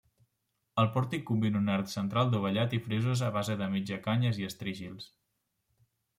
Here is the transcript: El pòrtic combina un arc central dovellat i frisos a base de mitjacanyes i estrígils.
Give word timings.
El 0.83 0.87
pòrtic 0.95 1.25
combina 1.29 1.59
un 1.63 1.69
arc 1.73 1.91
central 1.91 2.31
dovellat 2.37 2.73
i 2.79 2.81
frisos 2.87 3.23
a 3.29 3.31
base 3.37 3.59
de 3.61 3.69
mitjacanyes 3.75 4.43
i 4.43 4.51
estrígils. 4.51 5.09